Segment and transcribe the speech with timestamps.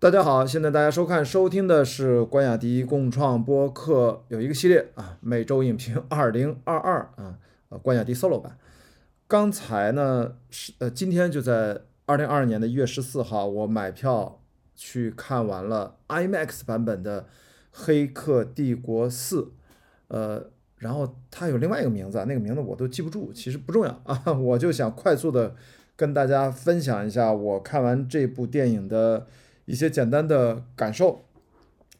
[0.00, 7.36] 大家好，现在大家收看、收听的是关雅迪共创播客有一个系列啊，每周影评二零二二啊，
[7.70, 8.56] 呃，关雅迪 solo 版。
[9.26, 14.40] 刚才呢是呃，今天就在二零二二年的一月十四号，我买票
[14.76, 17.22] 去看完了 IMAX 版本的
[17.72, 19.42] 《黑客帝国四》，
[20.06, 25.56] 呃，然后它有另外一个名字，那个名字我都记不住，其实不重要啊，我就想快速的
[25.96, 29.26] 跟大家分享一下我看完这部电影的。
[29.68, 31.26] 一些简单的感受，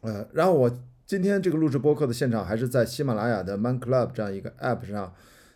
[0.01, 5.13] 呃，然后我今天这个录制播客的现场还是在喜马拉雅的 Man Club 这样一个 App 上，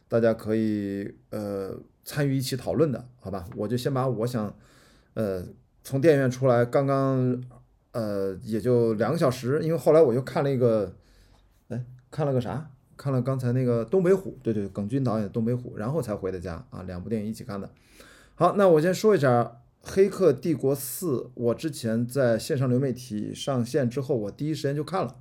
[0.08, 3.50] 大家可以呃参与一起讨论的，好吧？
[3.56, 4.56] 我就先把我想，
[5.16, 5.44] 呃，
[5.84, 7.44] 从电影院出来，刚刚
[7.94, 10.94] 呃也就两个小时，因为后来我又看了一个，
[11.70, 12.70] 哎，看了个啥？
[12.96, 17.68] 看了刚才那个东北虎，对对，耿军导演东北虎，然后才回的家啊，两部电影一起看的。
[18.36, 19.42] 好，那我先说一下。
[19.86, 25.18] 《黑客帝国四》，我之前在线上流媒体上线之后，我第一时间就看了。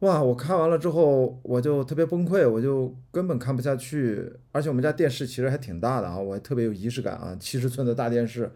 [0.00, 0.22] 哇！
[0.22, 4.30] 我看完了之后，我就特别崩溃，我就根本看不下去。
[4.52, 8.50] 而且我们家电视其实还挺大的啊，我还特别有仪式感啊，七十寸的大电视。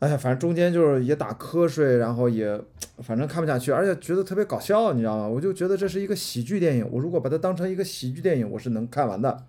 [0.00, 2.60] 哎呀，反正中间就是也打瞌睡，然后也
[2.98, 5.28] 反正看不下去，而且觉得特别搞笑，你知道吗？
[5.28, 9.46] 我就觉得这是一个喜剧电影，我如果把它当成一个喜剧电影，我是能看完的。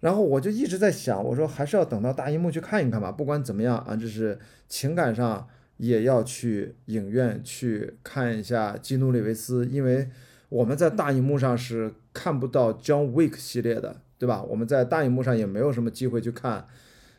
[0.00, 3.12] 然后我就一直在想，我说还是要等到大荧幕去看一看吧。
[3.12, 10.08] 不管怎么样啊，这是情感上也要去影院去看一下基努里维斯，因为
[10.48, 14.42] 我们在大荧幕上是看不到 John Wick 系列的，对吧？
[14.42, 16.66] 我们在大荧幕上也没有什么机会去看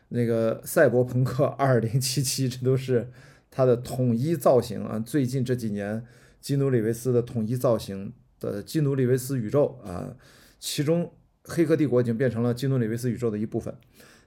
[0.08, 3.08] 那个赛博朋克 2077，，这都是
[3.50, 4.98] 它的统一造型啊。
[4.98, 6.04] 最近这几年
[6.40, 10.16] 基努里维斯的统一造型的基努里维斯宇宙啊，
[10.58, 11.12] 其中。
[11.44, 13.74] 黑客帝国已经变成了基努里维斯宇宙的一部分。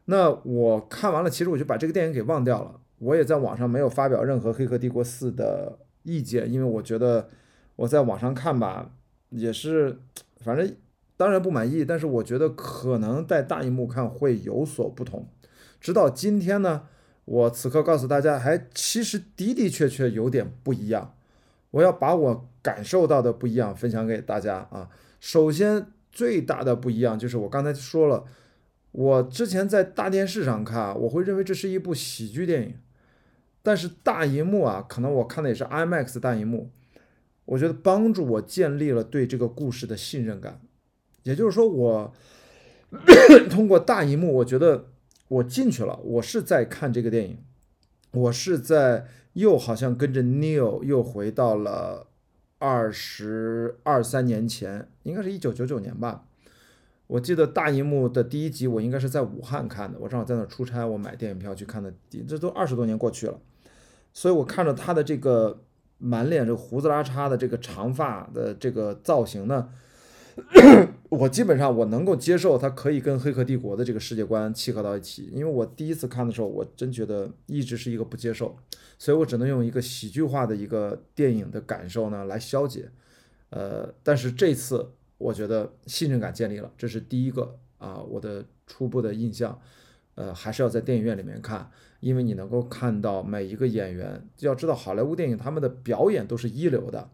[0.05, 2.79] 那我看完了，其实我就把这个电影给忘掉了。
[2.99, 7.29] 我也在网上没有发表任何黑客帝国四的意见，因为我觉得
[7.75, 8.91] 我在网上看吧，
[9.29, 9.97] 也是
[10.41, 10.75] 反正
[11.17, 15.27] 当然不满意，但是我觉得可能在大荧幕看会有所不同。
[15.81, 16.83] 直到今天呢，
[17.25, 21.15] 我此刻告诉大家，还其实的的确确有点不一样。
[21.71, 24.89] 我要把我感受到的不一样分享给大家啊。
[25.19, 25.87] 首先。
[26.15, 28.23] 最大的不一样就是我刚才说了，
[28.91, 32.75] 我之前在大电视上看，我会认为这是一部喜剧电影，
[33.61, 36.71] 但是大荧幕啊，可能我看的也是 IMAX 大荧幕，
[37.43, 40.61] 我觉得帮助我建立了对这个故事的信任感。
[41.23, 42.13] 也就是说，我
[43.51, 44.85] 通过大荧幕，我觉得
[45.27, 47.39] 我进去了，我是在看这个电影，
[48.11, 52.07] 我是在又好像跟着 Neil 又回到了。
[52.57, 56.25] 二十二三年前，应该是一九九九年吧。
[57.07, 59.99] 我记得大荧幕的第一集，我应该是在武汉看的。
[59.99, 61.93] 我正好在那出差，我买电影票去看的。
[62.27, 63.39] 这都二十多年过去了，
[64.11, 65.61] 所以我看着他的这个
[65.97, 69.69] 满脸这胡子拉碴的这个长发的这个造型呢。
[71.09, 75.29] 我基本上我能够接受，它可以跟《黑客帝国》的这个世界观契合到一起。
[75.33, 78.57] 因为我第一次看的时候，我真觉得一直是一个不接受，
[78.97, 82.89] 所以我只能用一个喜剧化的一个电影的感受呢来消解。
[83.49, 89.59] 呃，但是这次我觉得信任感建立了，这是第一个啊，我的初步的印象。
[90.15, 91.69] 呃，还是要在电影院里面看，
[91.99, 94.25] 因为你能够看到每一个演员。
[94.39, 97.09] 要知道，好莱坞电影他们的表演都是一流的，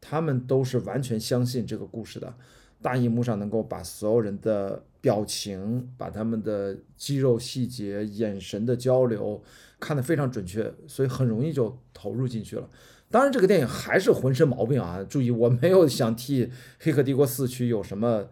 [0.00, 2.34] 他们都是完全相信这个故事的。
[2.82, 9.42] 大荧幕上能够把所有人的表情、把他们的肌肉细节、眼神的交流
[9.78, 12.68] 看得非常准确，所以很容易就投入进去了。
[13.10, 15.04] 当然，这个电影还是浑身毛病啊！
[15.08, 16.46] 注意，我没有想替
[16.78, 18.28] 《黑客帝国四区》有什么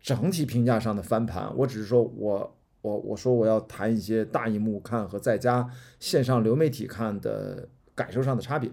[0.00, 5.68] 整体评价上的翻盘，我只是说我我我说我要谈一些大荧幕看和在家
[5.98, 8.70] 线上流媒体看的感受上的差别。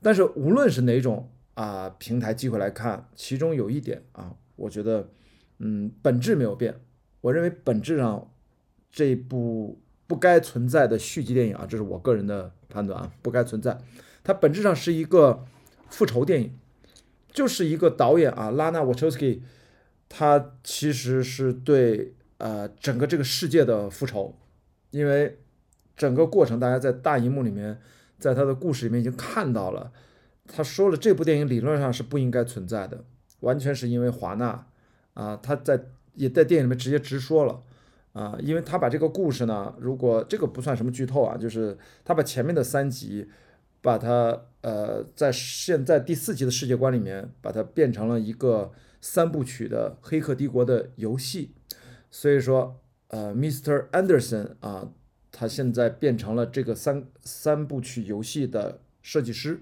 [0.00, 4.36] 但是无论是哪种啊平台机会来看，其中有一点啊。
[4.56, 5.08] 我觉得，
[5.58, 6.80] 嗯，本质没有变。
[7.20, 8.30] 我认为本质上
[8.90, 13.78] 这部不该存在的续集电影啊，这是我个人的判断啊，不该存在。
[14.22, 15.44] 它本质上是一个
[15.88, 16.58] 复仇电影，
[17.32, 19.42] 就是一个导演啊，拉纳沃丘斯基，
[20.08, 24.36] 他其实是对呃整个这个世界的复仇，
[24.90, 25.38] 因为
[25.96, 27.80] 整个过程大家在大荧幕里面，
[28.18, 29.92] 在他的故事里面已经看到了，
[30.46, 33.04] 他说了这部电影理论上是不应该存在的。
[33.44, 34.66] 完全是因为华纳
[35.12, 35.80] 啊，他在
[36.14, 37.62] 也在电影里面直接直说了
[38.12, 43.28] 啊，因为他把这个故事呢，如果这个不算什么剧透啊，就是他把前面的三集，
[43.80, 51.54] 把它呃在现在第四集的世界观里面，把它变成了一个三部曲的《黑客帝国》的游戏，
[52.10, 53.88] 所以说呃，Mr.
[53.90, 54.88] Anderson 啊，
[55.30, 59.60] 他现在变成了这个三三部曲游戏的设计师。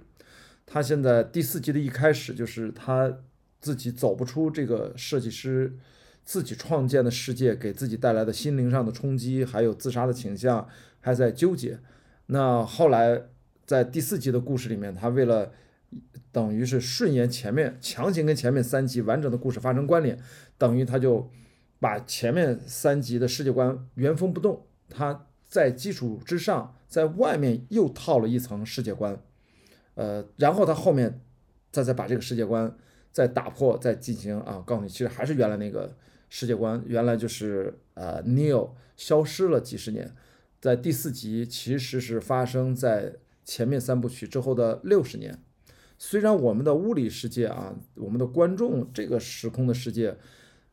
[0.65, 3.19] 他现在第四集的一开始就是他
[3.63, 5.79] 自己走不出这个设计师
[6.25, 10.69] 自己创建的世界给自己带来的心灵上的冲击，还有自杀的倾向，
[11.01, 11.79] 还在纠结。
[12.27, 13.23] 那后来
[13.65, 15.53] 在第四集的故事里面，他为了
[16.31, 20.19] 等于是顺延前面，强行跟前面三集完整的故事发生关联，
[20.59, 21.31] 等于他就
[21.79, 29.21] 把前面三集的世界观原封不动，他在基础之上，在外面又套了一层世界观，
[29.95, 31.21] 呃，然后他后面
[31.71, 32.75] 再再把这个世界观
[33.13, 35.95] 再打破，再进行啊，告诉你，其实还是原来那个
[36.31, 40.13] 世界观，原来就是呃，Neil 消失了几十年，
[40.61, 45.39] 在第四集其实是发生在前面三部曲之后的六十年。
[45.99, 50.17] 虽然我们的物理世界啊，我们的观众这个时空的世界，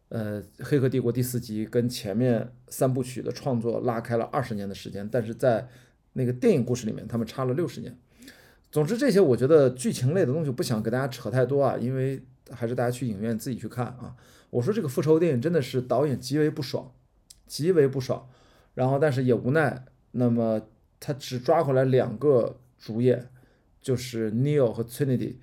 [0.07, 5.67] 呃，《黑客帝国》第四集跟前面三部曲的创作拉开了二十年的时间，但是在
[6.13, 7.95] 那个电影故事里面，他们差了六十年。
[8.71, 12.21] 总之，这些我觉得剧情类的东西不想给大家扯太多啊，因为
[12.51, 14.15] 还是大家去影院自己去看啊。
[14.49, 16.91] 我说这个复仇电影真的是导演极为不爽，
[17.47, 18.27] 极为不爽，
[18.73, 20.61] 然后但是也无奈，那么
[20.99, 23.29] 他只抓回来两个主演。
[23.81, 25.35] 就是 Neil 和 Trinity，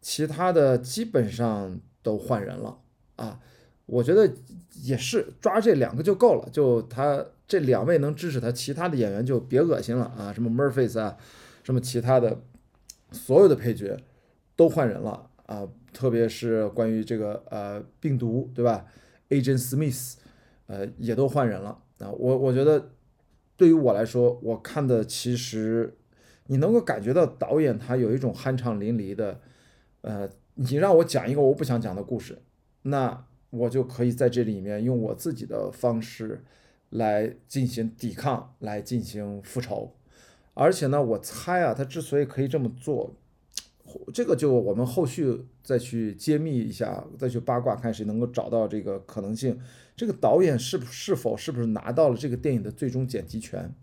[0.00, 2.78] 其他的基本上都换人了
[3.16, 3.38] 啊。
[3.84, 4.32] 我觉得
[4.82, 10.32] 也是抓这两个就够了，就他这两位能支持他，其他的演员就别恶心了啊。
[10.32, 11.18] 什么 Murphy 啊，
[11.62, 12.40] 什么其他的，
[13.12, 13.96] 所有的配角
[14.56, 15.68] 都换人了啊。
[15.92, 18.86] 特别是关于这个呃病毒对吧
[19.28, 20.14] ，Agent Smith，
[20.66, 22.10] 呃也都换人了啊。
[22.10, 22.90] 我我觉得
[23.56, 25.96] 对于我来说，我看的其实。
[26.48, 29.40] 你能够感觉到导演他有一种酣畅淋漓的，
[30.00, 32.42] 呃，你让我讲一个我不想讲的故事，
[32.82, 36.44] 那我就可以在这里面用我自己的方式
[36.90, 39.94] 来进行抵抗，来进行复仇。
[40.54, 43.14] 而且呢，我猜啊，他之所以可以这么做，
[44.12, 49.58] 这个就我们后续再去揭秘一下，再去八卦，看谁能够找到这个可能性。
[49.96, 53.74] 这个导演是是否是不是拿到了这个电影的最终剪辑权？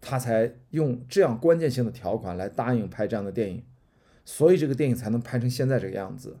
[0.00, 3.64] 他才用这样关键性的条款来答应拍这样的电影，
[4.24, 6.36] 所以这个电影才能拍成现在这个样子。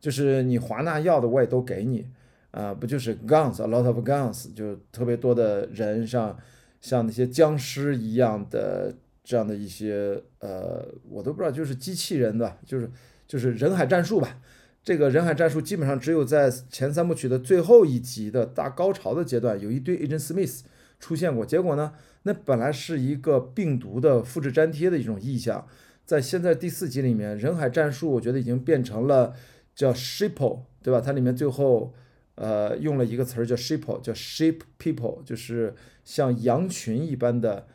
[0.00, 2.08] 就是你华纳要的我也都给你，
[2.50, 6.36] 啊，不就是 guns，a lot of guns，就特别多的人，像
[6.80, 8.94] 像那些僵尸一样的
[9.26, 12.88] 这样的一些，呃，我都不知道，就是机器人的，就是
[13.26, 14.38] 就是人海战术吧。
[14.84, 20.60] 这个人海战术基本上只有在前三部曲的最后一集的大高潮的阶段，有一堆 Agent Smith
[21.00, 21.92] 出现过，结果呢？
[22.22, 25.66] 那本来是一个病毒的复制粘贴的一种意象，
[26.04, 29.34] 在现在第四集里面，人海战术我觉得已经变成了
[29.74, 31.00] 叫 sheeple，对吧？
[31.00, 31.92] 它里面最后
[32.36, 35.74] 呃用了一个词儿叫 sheeple，叫 sheep people，就是
[36.04, 37.66] 像羊群一般的，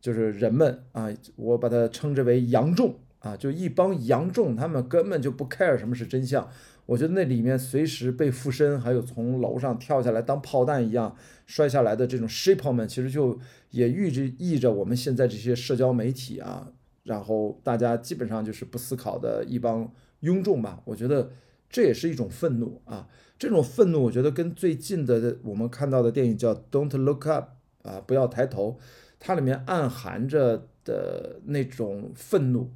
[0.00, 6.48] 就是人们啊，我把它称之为羊众啊，就一帮羊众，他们根本就不 care 什么是真相。
[6.86, 13.38] 我觉得那里面随时被附身，还有从楼上跳下来当炮弹一样摔下来的这种 sheeple 们，其实就。
[13.70, 16.68] 也预着意着我们现在这些社交媒体啊，
[17.02, 19.92] 然后大家基本上就是不思考的一帮
[20.22, 20.80] 庸众吧。
[20.86, 21.30] 我觉得
[21.68, 23.06] 这也是一种愤怒啊。
[23.38, 27.50] 这种愤怒，我觉得跟最近的我们看到的电影叫《Don't Look Up》
[27.90, 28.78] 啊，不要抬头，
[29.26, 32.70] 它里面暗含着的那种愤怒，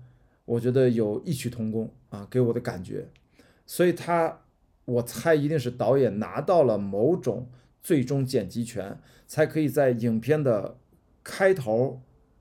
[0.44, 3.06] 我觉得有异曲同工啊，给我的感觉。
[3.66, 4.40] 所以，他
[4.84, 7.48] 我猜一定是导演拿到了某种
[7.80, 10.76] 最终剪辑权，才可以在影片的。
[11.22, 12.00] 开头、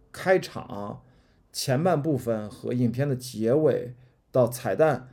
[0.10, 1.04] 开场、
[1.52, 3.94] 前半部分和影片的结尾
[4.32, 5.10] 到彩蛋，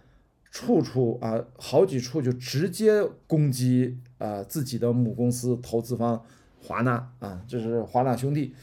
[0.52, 6.24] 处处啊，好几处就直接攻击啊自己的母公司投资方
[6.66, 8.54] 华纳啊，这是华纳兄弟，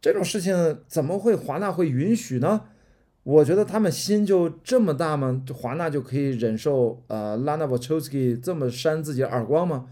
[0.00, 2.62] 这种事情怎么会华纳会允许呢？
[3.22, 5.42] 我觉得他们心就这么大吗？
[5.52, 9.88] 华纳就可以忍受呃拉纳沃丘斯基这么扇自己耳光吗？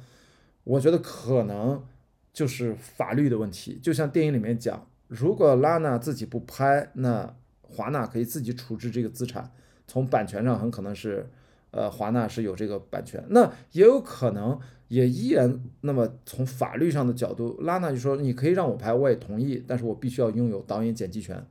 [0.65, 1.85] 我觉得可能。
[2.31, 9.51] 就是法律的问题，就像电影里面讲，如果拉娜自己不拍，那华纳可以自己处置这个资产，
[9.89, 11.29] 从版权上很可能是，
[11.71, 14.59] 呃，华纳是有这个版权，那也有可能
[14.89, 21.47] 也依然，那么从法律上的角度，拉娜就说你可以让我拍，我也同意，但是我必须要拥有导演剪辑权，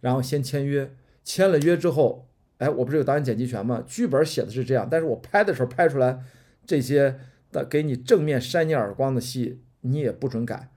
[0.00, 0.92] 然后先签约，
[1.24, 3.82] 签了约之后，哎，我不是有导演剪辑权吗？
[3.86, 6.20] 剧本写的是这样，但是我拍的时候拍出来
[6.66, 7.18] 这些
[7.52, 9.62] 的给你正面扇你耳光的戏。
[9.82, 10.68] 你也不准改，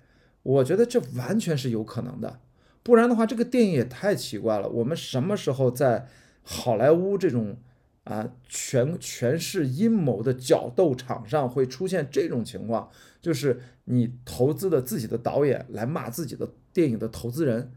[0.43, 2.39] 我觉得这完全是有可能的，
[2.83, 4.69] 不然的话，这个电影也太奇怪了。
[4.69, 6.07] 我们什么时候在
[6.41, 7.57] 好莱坞这种
[8.03, 12.89] 啊全全是阴谋的角斗场上会出现这种情况？
[13.21, 17.71] 就是你投资的自己的导演来骂自己的电影的投资人，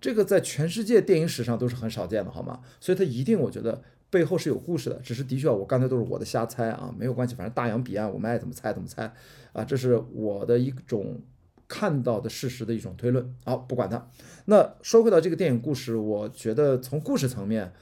[0.00, 2.60] 这个在全世界电影史上都是很少见的，好吗？
[2.80, 9.12] 所以它一定我觉得背后是有故事的，只是的确我刚才都是我的瞎猜啊，没有关系，反正大洋彼岸我们爱怎么猜怎么猜
[9.52, 11.20] 啊，这是我的一种
[11.68, 13.34] 看到的事实的一种推论。
[13.44, 14.08] 好，不管它。
[14.46, 17.72] 那说回到这个电影故事，我觉得从故事层面，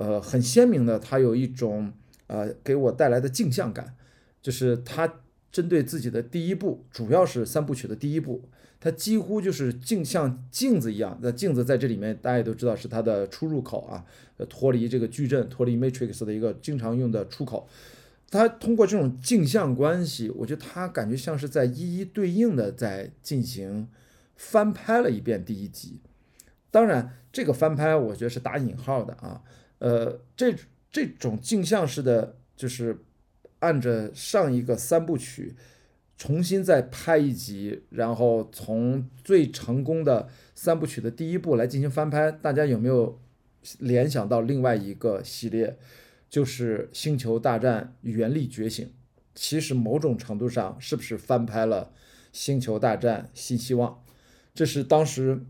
[0.00, 1.92] 呃，很鲜明的，它有一种
[2.26, 3.94] 呃给我带来的镜像感，
[4.40, 5.16] 就是它
[5.52, 8.48] 针对自己的第一部，主要是三部曲的第一部。
[8.80, 14.06] 它几乎就是镜像镜子一样，那镜子在这里面大家也都知道是它的出入口啊，
[14.48, 17.68] 脱离这个矩阵、脱离 Matrix 的一个经常用的出口。
[18.30, 23.86] 它通过这种镜像关系，我觉得它感觉像是在一一对应的在进行
[24.34, 26.00] 翻拍了一遍第一集。
[26.70, 29.42] 当然，这个翻拍我觉得是打引号的啊，
[29.80, 30.54] 呃，这
[30.90, 33.04] 这种镜像式的，就是
[33.58, 35.56] 按着上一个三部曲。
[36.16, 43.18] 重新再拍一集，然后从最成功的三部曲的第一部来进行翻拍，大家有没有
[43.78, 45.78] 联想到另外一个系列，
[46.28, 48.86] 就是《星球大战：原力觉醒》？
[49.34, 51.90] 其实某种程度上是不是翻拍了
[52.32, 53.90] 《星球大战：新希望》？
[54.52, 55.46] 这是当时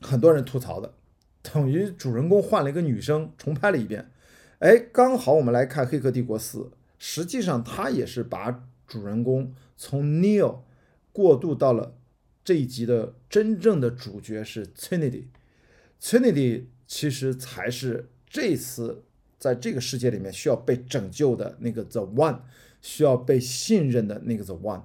[0.00, 0.92] 很多人吐槽的，
[1.42, 4.10] 等于主人公换了一个女生，重拍了一遍。
[4.58, 6.58] 哎，刚好我们来看《黑客帝国四》，
[6.98, 9.54] 实际上他也是把主人公。
[9.76, 10.58] 从 Neo
[11.12, 11.96] 过渡到了
[12.44, 19.04] 这一集的真正的主角是 Trinity，Trinity 其实才是这次
[19.38, 22.40] 在这个世界里面需要被拯救的那个 The One，
[22.82, 24.82] 需要被信任的那个 The One。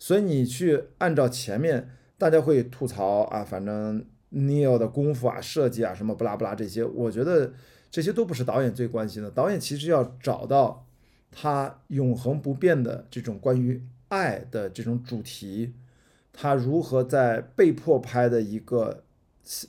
[0.00, 7.52] 所以你去按照前面大家会吐槽啊，反正 Neo 的功夫啊、设计啊什么不拉不拉这些，我觉得
[7.90, 9.30] 这些都不是导演最关心的。
[9.30, 10.86] 导演其实要找到
[11.30, 13.82] 他永恒不变的这种关于。
[14.08, 15.74] 爱的这种主题，
[16.32, 19.02] 他如何在被迫拍的一个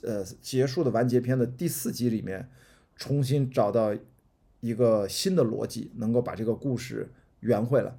[0.02, 2.48] 呃结束的完结篇的第四集里面，
[2.94, 3.92] 重新找到
[4.60, 7.96] 一个新的逻辑，能够把这个故事圆回来。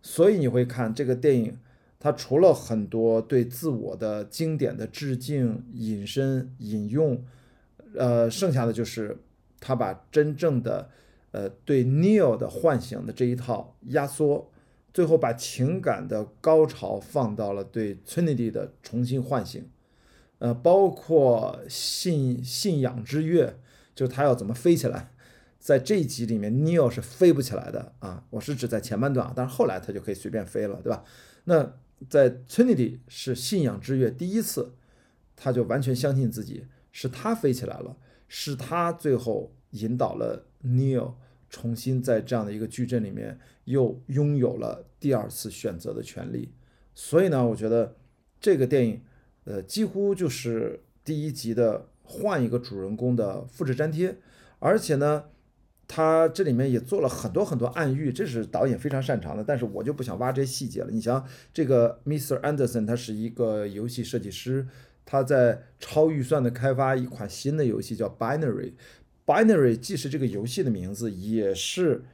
[0.00, 1.58] 所以你会看这个电影，
[2.00, 7.22] 它除了很多对自我的经典的致敬、引申、引用，
[7.94, 9.18] 呃，剩下的就是
[9.60, 10.90] 他把真正的
[11.30, 14.50] 呃对 Neil 的唤醒的这一套压缩。
[14.92, 19.70] 最后把情感的高潮放到了对 Trinity 的重新唤醒，
[20.40, 23.54] 呃，包括信信仰之跃，
[23.94, 25.12] 就是他要怎么飞起来，
[25.60, 31.04] 在这一集里面，Neo 是飞不起来的啊，我是指在前半段啊，但是后来他就可以随便飞了，对吧？
[31.44, 31.72] 那
[32.08, 34.74] 在 Trinity 是信仰之跃，第一次
[35.36, 37.96] 他就完全相信自己是他飞起来了，
[38.28, 41.14] 是他最后引导了 Neo。
[41.52, 46.52] 重新在这样的一个矩阵里面又拥有了第二次选择的权利，
[46.94, 47.96] 所以呢，我觉得
[48.40, 49.02] 这个电影，
[49.42, 54.16] 呃，几乎就是第一集的换一个主人公的复制粘贴，
[54.60, 55.24] 而且呢，
[55.92, 59.42] 他这里面也做了很多很多暗喻，这是导演非常擅长的。
[59.42, 60.88] 但是我就不想挖这些细节了。
[60.88, 62.40] 你想，这个 Mr.
[62.42, 64.68] Anderson 他是一个游戏设计师，
[65.04, 68.74] 他在超预算的开发一款新的游戏叫 Binary。
[69.26, 72.04] Binary 既是这个游戏的名字，也是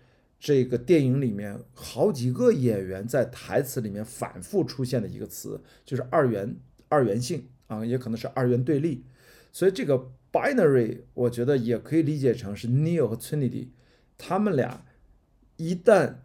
[0.41, 6.57] 这个电影里面好几个演员在台词里面反复出现的一个词，就是二元
[6.89, 9.05] 二元性啊，也可能是二元对立。
[9.53, 13.69] 所以这个 Binary 我觉得也可以理解成是 Neo 和 Trinity
[14.19, 14.85] 他们俩
[15.57, 16.17] 一旦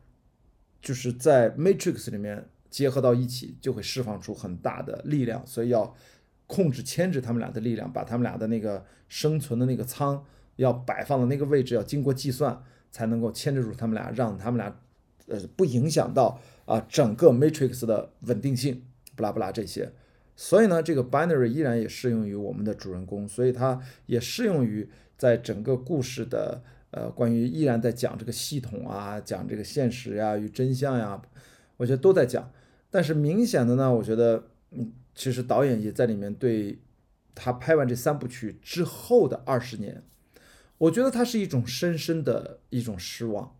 [0.81, 5.95] 就是在 Matrix 里面结合到一起，就会释放出很大的力量，所以要
[6.47, 10.25] 控制牵制他们俩的力量，把他们俩的那个生存的那个仓。
[10.57, 14.79] 要摆放的那个位置要经过计算，才能够牵制住他们俩，让他们俩，
[15.27, 18.83] 呃，不影响到啊整个 Matrix 的稳定性，
[19.15, 19.93] 不拉不拉这些。
[20.43, 31.21] 所以呢，这个 Binary 依然也适用于我们的主人公，所以它也适用于在整个故事的呃关于依然在讲这个系统啊，讲这个现实呀与真相呀，
[31.77, 32.51] 我觉得都在讲。
[32.89, 36.79] 但是明显的呢，我觉得嗯，其实导演也在里面对
[37.35, 40.01] 他拍完这三部曲之后的二十年。
[40.79, 43.55] 我觉得他是一种深深的一种失望。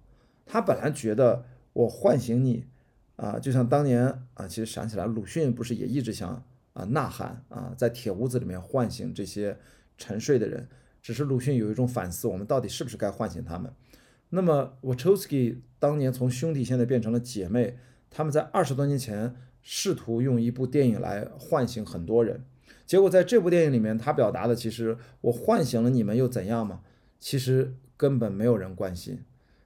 [0.47, 2.65] 他本来觉得我唤醒你，
[3.17, 9.57] 啊，就像当年啊，其实想起来，鲁迅不是也一直想啊呐喊啊，在铁屋子里面唤醒这些
[9.97, 10.67] 沉睡的人。
[11.01, 13.73] 只是鲁迅有一种反思，我们到底是不是该唤醒他们？
[14.29, 17.77] 那么沃丘斯基当年从兄弟现在变成了姐妹，
[18.11, 22.45] 他们在二十多年前试图用一部电影来唤醒很多人，
[22.85, 26.81] 结果在这部电影里面，他表达的其实我唤醒了你们又怎样嘛？
[27.19, 29.23] 其实根本没有人关心。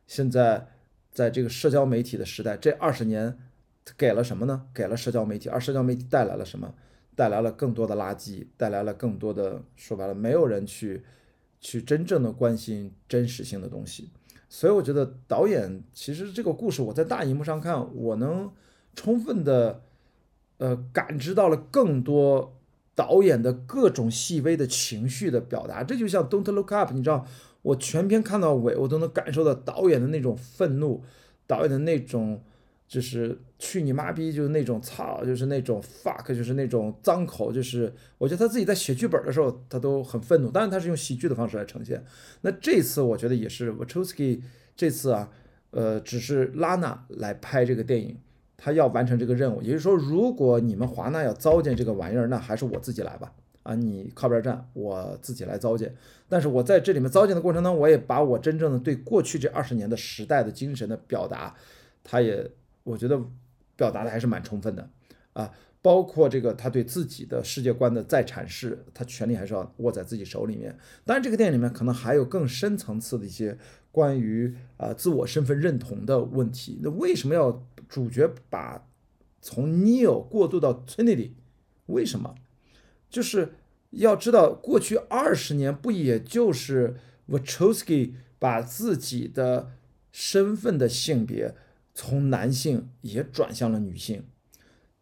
[0.07, 0.67] 现在
[1.11, 3.37] 在这个社交媒体的时代，这二十年
[3.97, 4.67] 给了什么呢？
[4.73, 6.73] 给了社交媒体，而社交媒体带来了什么？
[7.15, 11.03] 带来了更多的垃圾，带来了更多的说白了，没有人去
[11.59, 14.09] 去真正的关心真实性的东西。
[14.49, 18.51] 所以我觉得导演其实这个故事我在大荧幕上看，我能
[18.95, 19.81] 充分的
[20.57, 22.57] 呃感知到了更多
[22.93, 25.83] 导演的各种细微的情绪的表达。
[25.83, 27.25] 这就像《Don't Look Up》，你知道，
[27.61, 31.03] 我全篇看到尾，我都能感受到导演的那种愤怒，
[31.47, 32.43] 导演的那种。
[32.87, 40.51] 就是去你妈逼，就是那种操，就是那种 fuck，就是那种脏口，就是我觉得他自己在写剧本的时候，他都很愤怒。
[40.51, 42.03] 当然，他是用喜剧的方式来呈现。
[42.41, 44.43] 那这次我觉得也是 w a c h o s k i
[44.75, 45.31] 这次啊，
[45.71, 48.15] 呃，只是拉娜来拍这个电影，
[48.55, 49.61] 他要完成这个任务。
[49.63, 53.33] 也就是说，如果你们华纳要糟践这个玩意儿，那还是我自己来吧。
[53.63, 55.91] 啊，你靠边站，我自己来糟践。
[56.29, 61.55] 但是我在这里面糟践的过程当中，我也把我真正的对过去这二十年的时代的精神的表达，
[62.03, 62.51] 他也。
[62.85, 63.19] 我觉得
[63.75, 64.89] 表达的还是蛮充分的
[65.33, 65.51] 啊，
[65.81, 70.75] 包括这个他对自己的世界观的再阐释，他权力还是要握在自己手里面。
[71.03, 73.57] 当然，这个电影里面可能还有更深层次的一些
[73.91, 76.79] 关于啊自我身份认同的问题。
[76.81, 78.87] 那为什么要主角把
[79.41, 81.31] 从 Neo 过渡到 Trinity？
[81.87, 82.33] 为什么？
[83.09, 83.53] 就是
[83.91, 86.95] 要知道过去二十年不也就是
[87.29, 89.71] Wachowski 把自己的
[90.11, 91.55] 身份的性别。
[91.97, 94.25] 从男性也转向了女性，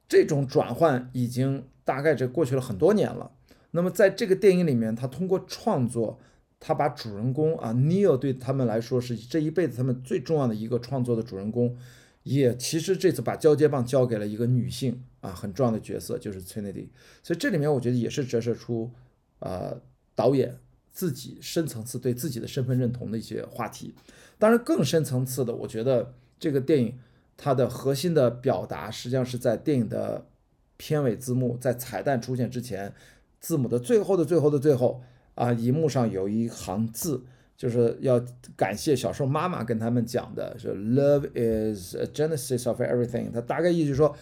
[0.07, 3.31] 这种转换已经大概这过去了很多年了。
[3.71, 6.19] 那么在这个电影里面，他通过创作，
[6.59, 11.75] 他把主人公啊，Neil 对他们来说是这一辈子他们最重要的一个创作的主人公，
[12.21, 16.89] 也其实这次把交接棒交给了一个女性啊，很重要的角色就是 Trinity。
[17.23, 18.91] 所以这里面我觉得也是折射出
[19.39, 19.81] 呃
[20.13, 20.59] 导演
[20.91, 23.95] 自己深层次对自己的身份认同的一些话题。
[24.37, 26.13] 当然更深层次的，我觉得。
[26.43, 26.99] 这个电影
[27.37, 30.27] 它的核心的表达，实际上是在电影的
[30.75, 32.93] 片尾字幕在彩蛋出现之前，
[33.39, 35.01] 字母的最后的最后的最后
[35.35, 37.23] 啊，荧幕上有一行字，
[37.55, 38.21] 就是要
[38.57, 43.31] 感谢小时候妈妈跟他们讲的，是 “Love is a genesis of everything”。
[43.31, 44.13] 它大概意思就是说，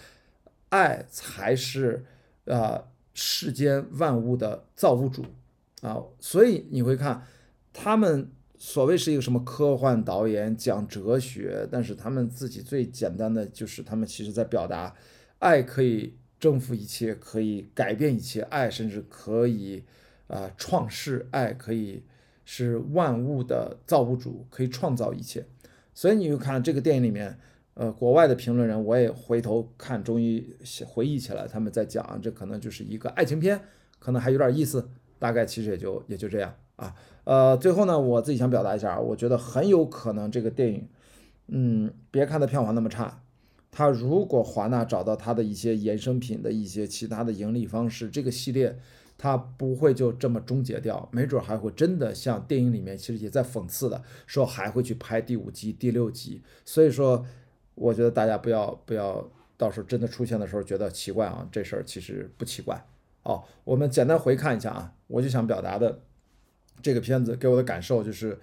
[0.70, 2.06] 爱才是
[2.46, 2.84] 啊
[3.16, 5.26] 世间万物的造物主
[5.82, 5.98] 啊。
[6.20, 7.24] 所以你会看
[7.74, 8.30] 他们。
[8.64, 14.96] 所谓是一个什么科幻导演讲哲学，但是他们自己最简单的就是他们其实在表达，
[15.40, 19.84] 爱可以征服一切，可以改变一切，爱甚至可以
[20.28, 22.04] 啊创世，爱可以
[22.46, 25.44] 是万物的造物主，可以创造一切。
[25.96, 27.36] 所以你就看这个电影里面，
[27.74, 33.60] 呃，国外的评论人我也回头看，终于回忆起来，他们在讲这可能就是一个爱情片，
[33.98, 36.56] 可能还有点意思，大概其实也就也就这样。
[36.76, 40.88] 啊，呃，最后呢，我自己想表达一下，我觉得很有可能这个电影，
[41.48, 43.22] 嗯，别看它票房那么差，
[43.70, 48.80] 它如果华纳找到它的一些衍生品的一些其他的盈利方式，这个系列
[49.18, 56.42] 它不会就这么终结掉，没准还会真的像电影里面其实也在讽刺的，说还会去拍第五集、第六集。
[56.66, 57.24] 所以说，
[57.76, 62.84] 我觉得大家不要不要到时候真的出现的时候觉得奇怪啊，这事儿其实不奇怪。
[63.22, 66.00] 哦，我们简单回看一下啊，我就想表达的。
[66.82, 68.38] 这个片子给我的感受就是，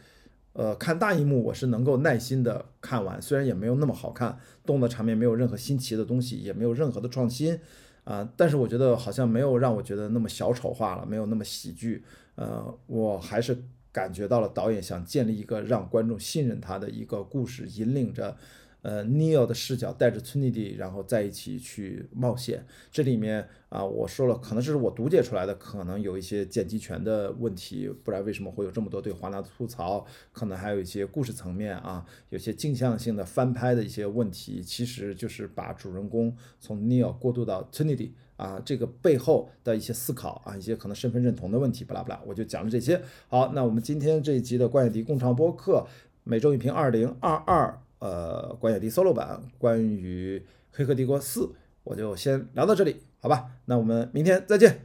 [0.53, 7.59] 呃，看大荧幕我是能够耐心的看完，虽然也没有那么好看，动的场面没有任何新奇的东西，也没有任何的创新，
[8.05, 12.05] 啊，但是我觉得好像没有让我觉得那么小丑化了，没有那么喜剧，
[12.37, 18.37] 呃，我还是感觉到了导演想建立一个让观众信任他的一个故事，引领着。
[18.83, 22.65] 呃，Neil 的视角带着 Trinity，然后在一起去冒险。
[22.93, 30.07] 这里面啊，我说了，可能这是我读解出来的，可能有一些剪辑权的问题，不然为什么会有这么多对华纳的吐槽？
[30.33, 43.03] 可能还有一些故事层面啊，有些镜像性的翻拍的一些问题，其实就是把主人公从 Neil 过渡到 Trinity 啊，这个背后的一些思考啊，一些可能身份认同的问题，巴拉巴拉，我就讲了这些。
[43.27, 45.85] 好，那我们今天这一集的关野迪共创播客
[46.23, 47.83] 每周影评二零二二。
[47.99, 50.39] 呃，关雅迪 solo 版关于
[50.73, 51.41] 《黑客帝国四》，
[51.85, 53.51] 我就先聊到这里，好吧？
[53.65, 54.81] 那我们明天再见。